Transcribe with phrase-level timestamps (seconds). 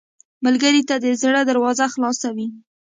[0.45, 2.47] ملګری ته د زړه دروازه خلاصه وي